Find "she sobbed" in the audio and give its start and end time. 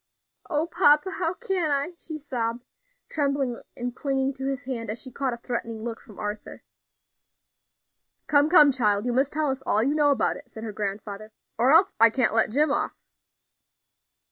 1.95-2.65